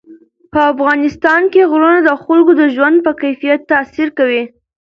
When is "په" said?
0.51-0.59, 3.05-3.11